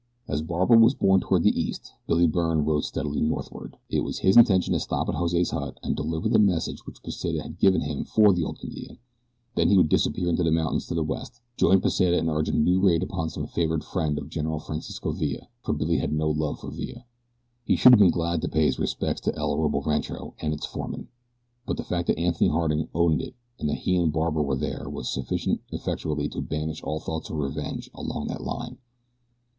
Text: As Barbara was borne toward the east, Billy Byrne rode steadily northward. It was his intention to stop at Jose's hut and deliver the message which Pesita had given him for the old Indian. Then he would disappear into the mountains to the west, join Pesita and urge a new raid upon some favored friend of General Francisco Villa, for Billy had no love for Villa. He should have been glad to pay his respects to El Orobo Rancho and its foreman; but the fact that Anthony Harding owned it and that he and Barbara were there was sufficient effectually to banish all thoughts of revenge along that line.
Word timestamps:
As 0.27 0.41
Barbara 0.41 0.79
was 0.79 0.95
borne 0.95 1.19
toward 1.21 1.43
the 1.43 1.55
east, 1.61 1.93
Billy 2.07 2.25
Byrne 2.25 2.65
rode 2.65 2.85
steadily 2.85 3.21
northward. 3.21 3.77
It 3.87 3.99
was 3.99 4.17
his 4.25 4.35
intention 4.35 4.73
to 4.73 4.79
stop 4.79 5.07
at 5.07 5.13
Jose's 5.13 5.51
hut 5.51 5.79
and 5.83 5.95
deliver 5.95 6.27
the 6.27 6.39
message 6.39 6.87
which 6.87 7.03
Pesita 7.03 7.43
had 7.43 7.59
given 7.59 7.81
him 7.81 8.03
for 8.03 8.33
the 8.33 8.43
old 8.43 8.57
Indian. 8.63 8.97
Then 9.53 9.69
he 9.69 9.77
would 9.77 9.89
disappear 9.89 10.27
into 10.27 10.41
the 10.41 10.49
mountains 10.49 10.87
to 10.87 10.95
the 10.95 11.03
west, 11.03 11.39
join 11.55 11.81
Pesita 11.81 12.17
and 12.17 12.29
urge 12.29 12.49
a 12.49 12.53
new 12.53 12.79
raid 12.79 13.03
upon 13.03 13.29
some 13.29 13.45
favored 13.45 13.83
friend 13.83 14.17
of 14.17 14.27
General 14.27 14.57
Francisco 14.57 15.11
Villa, 15.11 15.49
for 15.61 15.71
Billy 15.73 15.99
had 15.99 16.11
no 16.11 16.31
love 16.31 16.61
for 16.61 16.71
Villa. 16.71 17.05
He 17.63 17.75
should 17.75 17.91
have 17.91 17.99
been 17.99 18.09
glad 18.09 18.41
to 18.41 18.49
pay 18.49 18.65
his 18.65 18.79
respects 18.79 19.21
to 19.21 19.35
El 19.35 19.51
Orobo 19.55 19.85
Rancho 19.85 20.33
and 20.39 20.51
its 20.51 20.65
foreman; 20.65 21.09
but 21.67 21.77
the 21.77 21.83
fact 21.83 22.07
that 22.07 22.17
Anthony 22.17 22.49
Harding 22.49 22.87
owned 22.95 23.21
it 23.21 23.35
and 23.59 23.69
that 23.69 23.75
he 23.85 23.97
and 23.97 24.11
Barbara 24.11 24.41
were 24.41 24.57
there 24.57 24.89
was 24.89 25.09
sufficient 25.13 25.61
effectually 25.71 26.27
to 26.29 26.41
banish 26.41 26.81
all 26.81 26.99
thoughts 26.99 27.29
of 27.29 27.37
revenge 27.37 27.91
along 27.93 28.29
that 28.29 28.41
line. 28.43 28.79